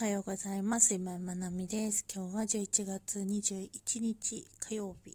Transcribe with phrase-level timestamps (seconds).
[0.00, 0.94] おはようございます。
[0.94, 2.04] 今井まなみです。
[2.14, 5.10] 今日は11月21日火曜日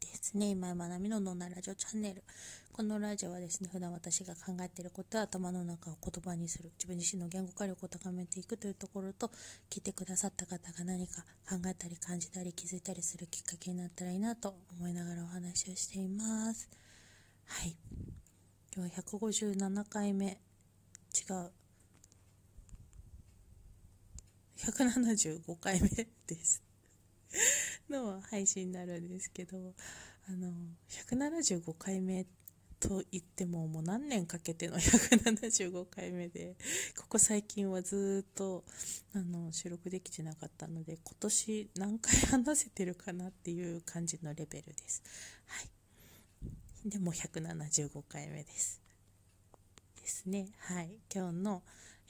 [0.00, 0.48] ですね。
[0.48, 2.24] 今井まなみのノーナラジオチャンネル。
[2.72, 6.70] このラジオはですね普段私が考えていることは頭の中を言葉にする。
[6.78, 9.30] 自分自身の言語化力を高めていくというところと
[9.68, 16.70] 聞いてくださった方が何か考えたり感じたり気づいたりするきっかけになったらいいなと思いながらお話をしています。
[17.48, 17.76] はい。
[18.74, 20.38] 今日は157回目。
[21.12, 21.61] 違う。
[24.64, 26.06] 175回目で
[26.44, 26.62] す。
[27.90, 29.56] の配信になるんですけど
[30.28, 30.52] あの
[30.88, 32.26] 175回目
[32.78, 36.56] と言ってももう何年かけての175回目で
[36.96, 38.64] ここ最近はずっと
[39.14, 45.02] あの収録できてなかったので今年何回話せてるかなっていう感じのレベルです。
[45.46, 45.60] は
[46.84, 46.88] い。
[46.88, 48.80] でも175回目です。
[50.00, 50.48] ですね。
[50.58, 50.90] はい。
[51.12, 51.62] 今日の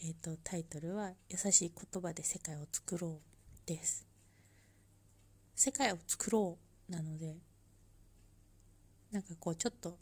[0.04, 3.20] えーと、タイトルは「優しい言葉で世界を作ろう」
[3.66, 4.04] です。
[5.54, 7.36] 世界を作ろうなので
[9.12, 9.98] なんかこうちょっと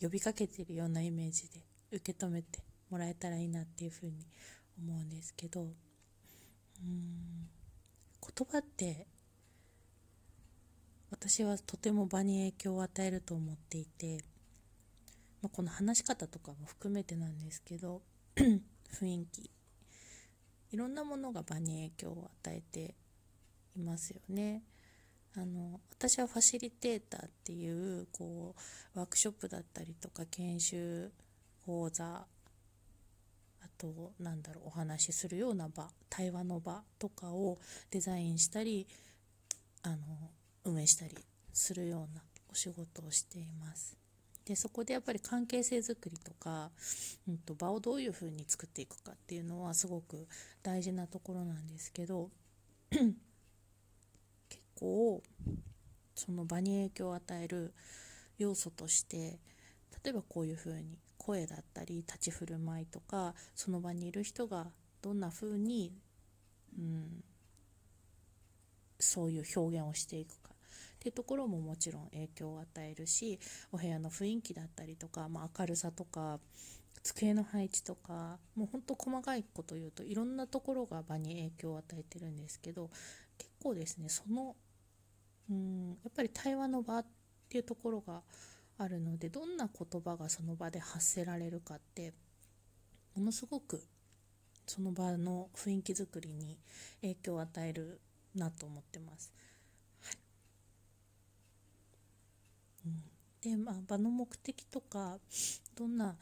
[0.00, 4.26] 呼びかけてるようなイメージで受け止めてもらえたらいいなっていうふうに
[4.78, 5.64] 思うんですけどう
[6.86, 7.50] ん
[8.36, 9.06] 言葉って
[11.10, 14.24] 私はとても場に影響を与えると思っていて、
[15.42, 18.02] まあ、この話し方とかも含めてなんですけど
[18.92, 19.50] 雰囲気
[20.70, 22.94] いろんなものが場に影響を与えて
[23.76, 24.62] いますよね。
[25.36, 28.54] あの私はファシリテーターっていうこ
[28.94, 31.12] うワークショップだったりとか研修
[31.64, 32.26] 講座あ
[33.76, 37.58] となんだろうお話しするような場対話の場とかを
[37.90, 38.88] デザインしたり
[39.82, 39.96] あの
[40.64, 41.14] 運営したり
[41.52, 43.97] するようなお仕事をしています。
[44.48, 46.70] でそこでやっぱり関係性づくりとか、
[47.28, 50.26] うんと、場をどういうふうに作っていくかっていうのはすごく
[50.62, 52.30] 大事なところなんですけど
[52.90, 53.12] 結
[54.74, 55.22] 構
[56.14, 57.74] その場に影響を与える
[58.38, 59.38] 要素として
[60.02, 64.68] 例えばこういうふうに声だったり立ち振る舞いとかその場にいる人が
[65.02, 65.92] どんなふうに、
[66.78, 67.22] うん、
[68.98, 70.57] そういう表現をしていくか。
[71.08, 73.38] いうところももちろん影響を与えるし
[73.72, 76.38] お部屋の雰囲気だったりとか、まあ、明るさとか
[77.02, 82.90] 机の配置とかもうほんと細かいこと言うといろんなところが場に影響を与えてるんですけど
[83.38, 84.56] 結構ですねその
[85.50, 87.06] うんやっぱり対話の場っ
[87.48, 88.22] ていうところが
[88.76, 92.12] あるのでどんな言葉がその場で発せられるかって
[93.16, 93.82] ものすごく
[94.66, 96.58] その場の雰囲気づくりに
[97.00, 98.00] 影響を与える
[98.34, 99.32] なと思ってます。
[103.42, 105.18] で、まあ、場の目的とか
[105.76, 106.16] どんな、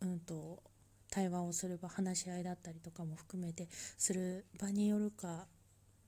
[0.00, 0.62] うんと、
[1.10, 5.46] 対話をする場話し合いだったりとかも含めてする場によるか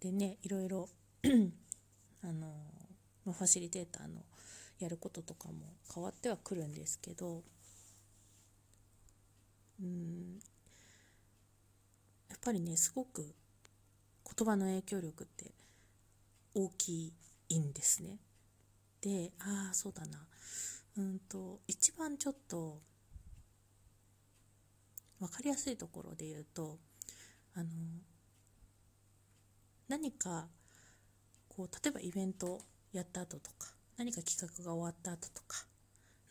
[0.01, 0.89] でねいろいろ
[2.23, 2.53] あの、
[3.25, 4.23] ファシリテーターの
[4.79, 5.55] やることとかも
[5.95, 7.43] 変わってはくるんですけど
[9.81, 10.39] うん
[12.29, 13.35] やっぱりねすごく
[14.37, 15.53] 言葉の影響力って
[16.55, 17.13] 大き
[17.49, 18.19] いんですね。
[19.01, 20.27] でああそうだな。
[20.99, 22.81] うんと一番ちょっと
[25.21, 26.79] 分かりやすいところで言うと
[27.55, 27.69] あの
[29.89, 30.49] 何か
[31.49, 32.61] こう例えばイベント
[32.93, 35.67] やった後とか何か企画が終わった後とか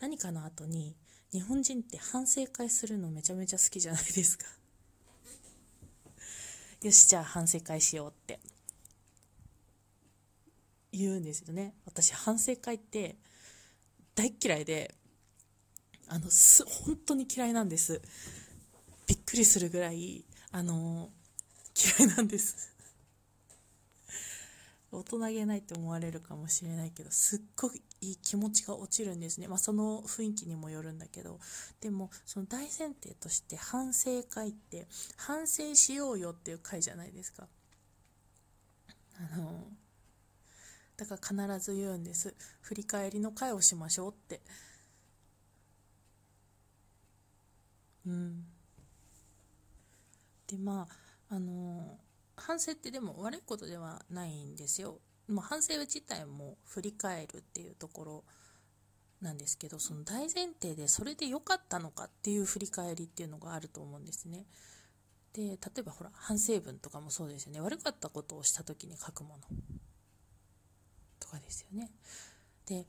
[0.00, 0.96] 何かの後に
[1.32, 4.46] 日本人って反省会するのめちゃめちゃ好きじゃないですか。
[6.82, 8.40] よしじゃあ反省会しようって。
[10.92, 11.74] 言うんですよね。
[11.84, 13.16] 私反省会って
[14.14, 14.94] 大嫌いで
[16.08, 18.02] あのす本当に嫌いなんです。
[19.06, 21.10] びっくりするぐらいあの
[21.98, 22.70] 嫌いなんです。
[24.92, 29.46] 大人げないって思われるかもしれないけどすっごいいい気持ちが落ちるんですね。
[29.46, 31.38] まあその雰囲気にもよるんだけど。
[31.80, 37.46] でもその大前提として反省会って反省しようよっていう会じゃないですか。
[39.16, 39.64] あの
[41.00, 42.34] だから必ず言うんです。
[42.60, 44.42] 振り返りの会をしましょうって。
[48.06, 48.44] うん。
[50.46, 50.86] でま
[51.30, 51.98] ああの
[52.36, 54.98] 反省ってでも悪いことではないんですよ、
[55.28, 58.24] まあ、反省自体も振り返るっていうところ
[59.22, 64.44] なんですけどその大前提でそれで良かったのかっていう振り返りっていうのがあると思うんですね。
[65.32, 67.60] で例えばほら反省文とかもそうですよね。
[67.60, 69.44] 悪かったことをした時に書くもの。
[71.30, 71.90] かですよね。
[72.66, 72.86] で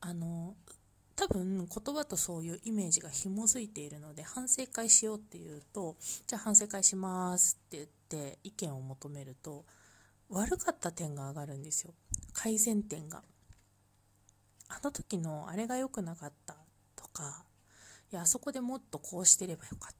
[0.00, 0.54] あの
[1.16, 5.96] 多分言葉とそういうイメージが紐づいているので反省会しようっていうと
[6.26, 9.66] じゃあ反省会しますって言って意見を求めると
[10.30, 11.92] 悪かった点が上がるんですよ
[12.32, 13.22] 改善点が
[14.68, 16.56] あの時のあれが良くなかった
[16.96, 17.44] とか
[18.10, 19.94] いやあそこでもっとこうしてればよかっ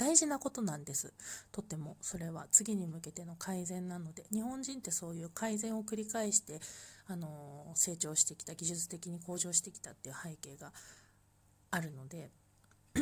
[0.00, 1.12] 大事なことなんです。
[1.52, 1.98] とても。
[2.00, 4.24] それは次に向けての改善なので。
[4.32, 6.58] 日本人ってそういう改善を繰り返して
[7.06, 10.72] あの成長してきた技術的に向上してきたっていう背景が
[11.70, 12.30] あるので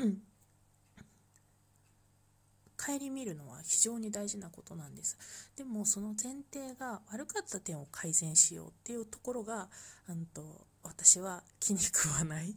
[2.76, 5.16] 顧みるのは非常に大事なことなんです。
[5.54, 9.68] でもその前提が悪かった点を改善しようっていうところが
[10.08, 12.56] うんと私は気に食わない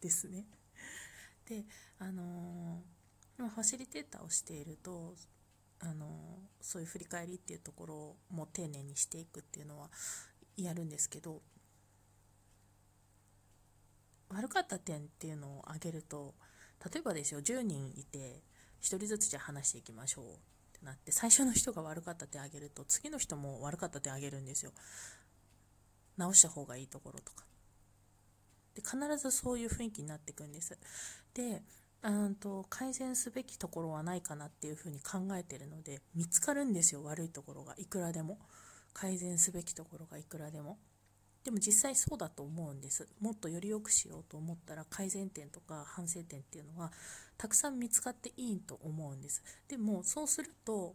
[0.00, 0.46] ですね。
[1.48, 1.64] で
[2.00, 3.01] あのー、
[3.38, 5.14] ファシリテーターをしていると
[5.80, 9.90] あの、そういう振り返りっていうところも丁寧にしていくっていうのは
[10.56, 11.42] やるんですけど
[14.28, 16.34] 悪かった点っていうのを挙げると
[16.92, 18.42] 例えばですよ10人いて
[18.82, 20.28] 1人ずつじゃ話していきましょうっ
[20.80, 24.72] てなって最初の人が悪かった点挙げると次の人も悪かった点挙げるんですよ。
[26.16, 27.44] 直した方がいいところとか。
[28.74, 30.76] で必ずそういう雰囲気になっていくんです。
[31.34, 31.62] で
[32.02, 38.38] うんと改善すべきところはないかなっていうふうに考えてるので見つかるんですよ悪いところがいくらでも。
[38.94, 40.78] 改善すべきところがいくらでも。
[41.44, 43.08] でも実際そうだと思うんです。
[43.20, 46.92] もっとより良くしようと思ったら改善点とか反省点っていうのは
[47.36, 49.42] たくさん見つかっていいと思うんです。
[49.66, 50.94] でもそうすると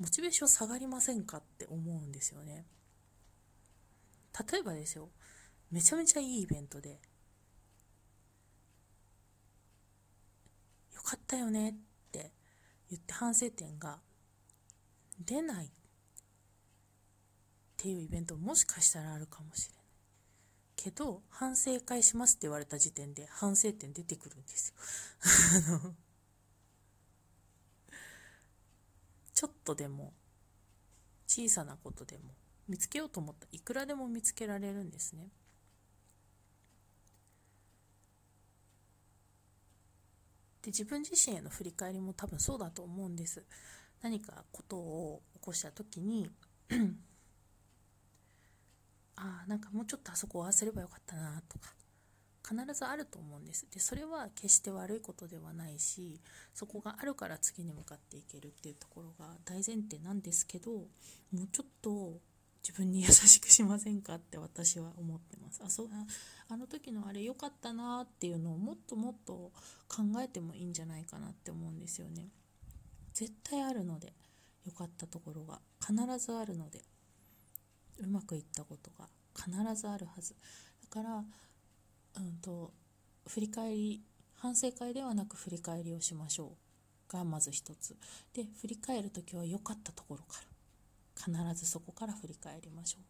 [0.00, 2.64] モチベーション下がりませんかって思うんですよね。
[4.50, 5.10] 例えばですよ
[5.70, 6.98] めちゃめちゃいいイベントで
[11.12, 11.74] かったよねっ
[12.10, 12.32] て
[12.88, 13.98] 言って反省点が
[15.20, 15.68] 出ないっ
[17.76, 19.82] ていうイベントもしかしたらあるかもしれない。
[20.74, 24.72] けど反省会しますって言われた時点で反省点出てくるんです
[25.70, 25.94] よ。
[29.34, 30.14] ちょっとでも
[31.26, 32.34] 小さなことでも
[32.68, 35.28] 見つけようと思ったらいくらでも見つけられるんですね。
[40.62, 43.44] で自分自身への振り返りも多分そうだと思うんです。
[44.00, 46.30] 何かことを起こした時に
[49.16, 51.74] ああなんかもうちょっとあそこを合わせればよかったなとか
[52.48, 53.66] 必ずあると思うんです。
[53.70, 56.20] でそれは決して悪いことではないし
[56.54, 60.86] そこがあるから次に向かっていけるっていうところが大前提なんですけども
[61.44, 62.20] うちょっと
[62.62, 65.62] 自分に優しくしませんかって私は思ってます。
[65.64, 65.88] あそう
[66.48, 69.52] あの時のあれ良かったなっていうのをもっともっと
[69.88, 72.28] 考えてもいいんじゃないかなって思うんですよね。
[73.12, 74.12] 絶対あるので
[74.64, 76.82] 良かったところが必ずあるので
[77.98, 80.34] うまくいったことが必ずあるはず。
[80.82, 81.24] だから、
[82.16, 82.72] うんと、
[83.26, 84.02] 振り返り
[84.34, 86.56] 反省会ではなく振り返りをしましょ
[87.08, 87.96] うがまず一つ。
[88.34, 90.51] で振り返る時は良かったところから。
[91.16, 93.02] 必ずそこから振り返りましょう。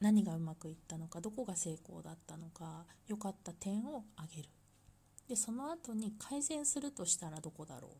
[0.00, 4.48] 何がうまくいったのかどこが成功だったのか良かった点を挙げる。
[5.28, 7.90] でその後に改善するとしたらどこだろう。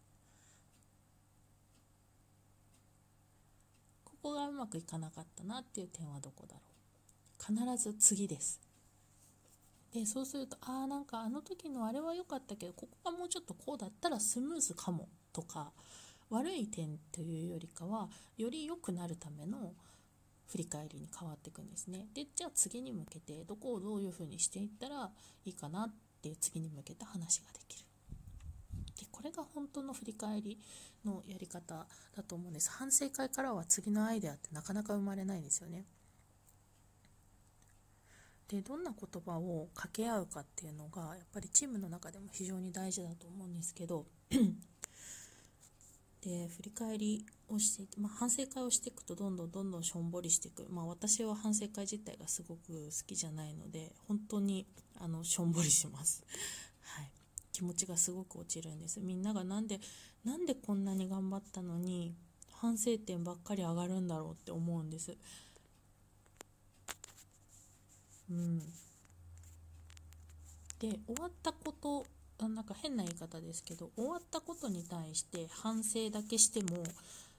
[4.05, 7.55] ここがうまくいかなかったなっていう点はどこだろう。
[7.55, 8.61] 必ず次です。
[9.93, 15.73] でそうするとああなんかあの時のあれは良かったけどここがもうちょっとこうだったらスムーズかもとか
[16.31, 19.75] 悪い点というよりかはより良くなるための
[20.47, 22.07] 振り返りに変わっていくんですね。
[22.15, 25.11] でじゃあ次に向けてどこをどういうふうにしていったら
[25.45, 27.85] いいかなっていう次に向けた話ができる。
[28.99, 30.59] でこれが本当の振り返り
[31.05, 32.71] のやり方だと思うんです。
[32.71, 35.85] 反省会からは次のアイデアってなかなか生まれないんですよね。
[38.49, 44.07] でどんな言葉を掛け合うかっていうのがやっぱりチームの中でも非常に大事だと思うんですけど
[46.27, 54.67] で振り返りをしていて、まあ、反省会をしていくとどんどんどんどんしょんぼりしていく、まあ、私は反省会自体がすごく好きじゃないので本当に
[54.99, 56.25] あのしょんぼりします。
[56.83, 57.11] はい。
[57.53, 59.01] 気持ちがすごく落ちるんです。
[59.01, 59.81] みんながなんで
[60.25, 62.15] なんでこんなに頑張ったのに
[62.51, 65.17] 反省点ばっかり上がるんだろうって思うんです。
[68.31, 68.59] うん。
[70.81, 72.05] で終わったこと
[72.39, 76.85] なんか変な言い方ですけど終わったことに対して反省だけしても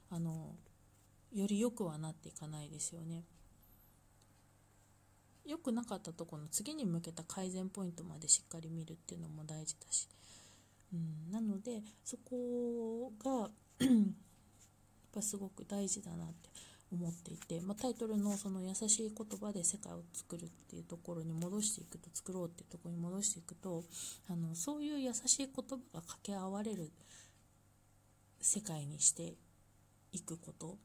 [0.09, 0.55] あの
[1.33, 3.23] より良くはなっていかないですよね。
[5.45, 10.09] 良くなかったとこの次に向けた改善ポイントまでしっかり見るっていうのも大事だし、
[10.93, 13.49] うん、なのでそこが
[13.79, 13.89] やっ
[15.13, 16.49] ぱすごく大事だなって
[16.91, 23.83] 思っていて、まあ、タイトルのその優しい言葉で世界を作るっていうところに戻していくと作ろうっていうところに戻していくと
[24.29, 26.91] あのそういう優しい言葉が掛け合われる
[28.39, 29.33] 世界にして
[30.13, 30.75] いくことっ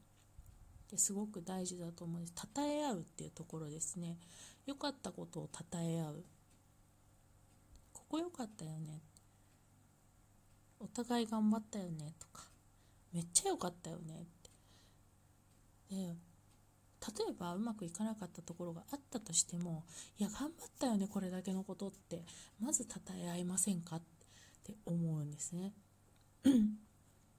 [0.89, 2.33] てすごく大事だと思うんです。
[2.55, 4.17] 称え合うっていうところですね。
[4.65, 6.23] 良かったことを称え合う。
[7.93, 9.01] ここ良かったよね。
[10.79, 12.13] お互い頑張ったよね。
[12.19, 12.43] とか
[13.13, 14.23] めっちゃ良かったよね。
[14.23, 14.42] って
[15.89, 16.15] で例
[17.29, 19.83] えばうまくいかなかったところがあったとしても
[20.17, 22.23] いや頑張ったよねこれだけのことって
[22.61, 22.89] まず称
[23.21, 23.97] え合いませんか？
[23.97, 24.01] っ
[24.63, 25.73] て思うんですね。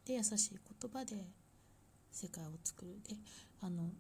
[0.05, 1.17] で優しい言葉で
[2.13, 3.01] 世界を作る。
[3.09, 3.17] で
[3.63, 3.91] あの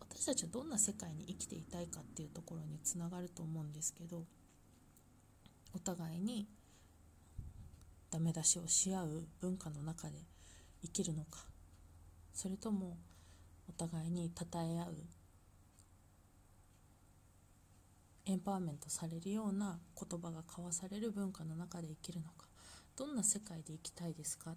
[0.00, 4.26] 私たちはどんな世界に生きていたいかっていうところにつながると思うんですけど
[5.74, 6.46] お互いに
[8.10, 10.18] ダメ出しをし合う文化の中で
[10.82, 11.38] 生きるのか
[12.34, 12.98] それとも
[13.68, 14.94] お互いに称え合う。
[18.26, 22.46] エンパワーメントされるような言葉が交わされる文化の中で生きるのか。
[22.96, 24.54] どんな世界で生きたいですか？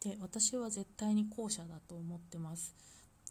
[0.00, 2.74] で私は絶対に後者だと思ってます。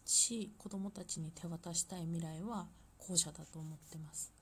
[0.06, 2.66] し子どもたちに手渡したい未来は
[2.98, 4.32] 後者だと思ってます。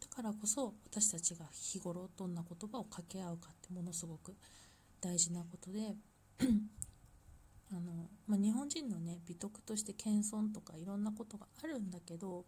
[0.00, 4.34] だからこそ私たちが日頃どんな言葉を掛け合うかってものすごく
[5.00, 5.94] 大事なことで
[7.72, 12.44] あの、まあ、日本人のね美徳として謙遜とかいろんなことがあるんだけど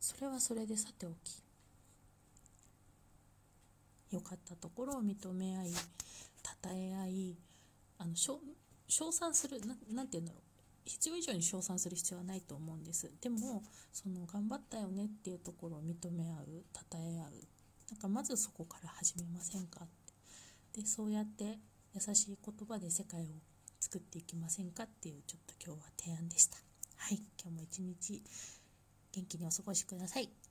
[0.00, 1.42] それはそれでさておき。
[4.10, 5.80] 良かったところを認め合い称
[6.72, 7.36] え合い
[7.98, 8.38] あの称
[9.12, 9.60] 賛する
[9.90, 10.42] 何て言うんだろう。
[10.84, 13.10] 必要以上に称賛する必要はないと思うんです。
[13.20, 17.30] でもその頑張ったよねっていうところを認め合う称え合う。
[17.90, 19.88] なんかまずそこから始めませんかっ
[20.72, 20.82] て。
[20.82, 21.58] でそうやって
[21.94, 23.24] 優しい言葉で世界を
[23.80, 26.58] 作っていきませんかっていうちょっと今日は提案でした。
[26.96, 27.20] はい。
[27.40, 28.22] 今日も一日
[29.12, 30.43] 元気にお過ごしください。